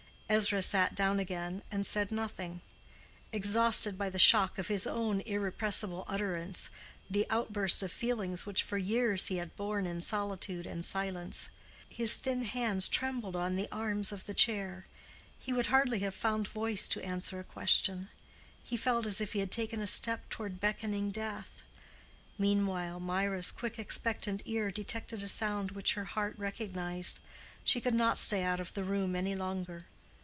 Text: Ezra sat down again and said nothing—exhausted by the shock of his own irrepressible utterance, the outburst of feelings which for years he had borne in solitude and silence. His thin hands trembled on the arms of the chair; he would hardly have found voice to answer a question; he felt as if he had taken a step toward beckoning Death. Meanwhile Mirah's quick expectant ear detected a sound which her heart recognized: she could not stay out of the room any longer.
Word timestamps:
Ezra 0.33 0.61
sat 0.61 0.95
down 0.95 1.19
again 1.19 1.61
and 1.71 1.85
said 1.85 2.09
nothing—exhausted 2.09 3.97
by 3.97 4.09
the 4.09 4.17
shock 4.17 4.57
of 4.57 4.69
his 4.69 4.87
own 4.87 5.19
irrepressible 5.25 6.05
utterance, 6.07 6.69
the 7.09 7.25
outburst 7.29 7.83
of 7.83 7.91
feelings 7.91 8.45
which 8.45 8.63
for 8.63 8.77
years 8.77 9.27
he 9.27 9.35
had 9.35 9.53
borne 9.57 9.85
in 9.85 9.99
solitude 9.99 10.65
and 10.65 10.85
silence. 10.85 11.49
His 11.89 12.15
thin 12.15 12.43
hands 12.43 12.87
trembled 12.87 13.35
on 13.35 13.57
the 13.57 13.67
arms 13.73 14.13
of 14.13 14.25
the 14.25 14.33
chair; 14.33 14.85
he 15.37 15.51
would 15.51 15.65
hardly 15.65 15.99
have 15.99 16.15
found 16.15 16.47
voice 16.47 16.87
to 16.87 17.03
answer 17.03 17.41
a 17.41 17.43
question; 17.43 18.07
he 18.63 18.77
felt 18.77 19.05
as 19.05 19.19
if 19.19 19.33
he 19.33 19.39
had 19.39 19.51
taken 19.51 19.81
a 19.81 19.85
step 19.85 20.29
toward 20.29 20.61
beckoning 20.61 21.11
Death. 21.11 21.61
Meanwhile 22.37 23.01
Mirah's 23.01 23.51
quick 23.51 23.77
expectant 23.77 24.41
ear 24.45 24.71
detected 24.71 25.21
a 25.23 25.27
sound 25.27 25.71
which 25.71 25.95
her 25.95 26.05
heart 26.05 26.39
recognized: 26.39 27.19
she 27.65 27.81
could 27.81 27.93
not 27.93 28.17
stay 28.17 28.43
out 28.43 28.61
of 28.61 28.71
the 28.75 28.85
room 28.85 29.13
any 29.17 29.35
longer. 29.35 29.87